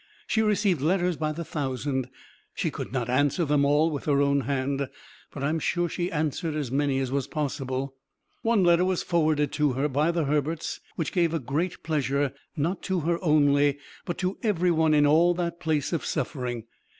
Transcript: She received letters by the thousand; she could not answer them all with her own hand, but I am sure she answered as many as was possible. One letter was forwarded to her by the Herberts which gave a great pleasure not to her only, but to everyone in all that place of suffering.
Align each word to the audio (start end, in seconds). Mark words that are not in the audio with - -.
She 0.25 0.41
received 0.41 0.81
letters 0.81 1.15
by 1.15 1.31
the 1.31 1.45
thousand; 1.45 2.09
she 2.55 2.71
could 2.71 2.91
not 2.91 3.07
answer 3.07 3.45
them 3.45 3.63
all 3.63 3.91
with 3.91 4.05
her 4.05 4.19
own 4.19 4.41
hand, 4.41 4.89
but 5.31 5.43
I 5.43 5.49
am 5.49 5.59
sure 5.59 5.87
she 5.87 6.11
answered 6.11 6.55
as 6.55 6.71
many 6.71 6.97
as 6.97 7.11
was 7.11 7.27
possible. 7.27 7.93
One 8.41 8.63
letter 8.63 8.83
was 8.83 9.03
forwarded 9.03 9.51
to 9.51 9.73
her 9.73 9.87
by 9.87 10.09
the 10.09 10.23
Herberts 10.25 10.79
which 10.95 11.11
gave 11.13 11.35
a 11.35 11.39
great 11.39 11.83
pleasure 11.83 12.33
not 12.57 12.81
to 12.85 13.01
her 13.01 13.23
only, 13.23 13.77
but 14.03 14.17
to 14.17 14.39
everyone 14.41 14.95
in 14.95 15.05
all 15.05 15.35
that 15.35 15.59
place 15.59 15.93
of 15.93 16.03
suffering. 16.03 16.63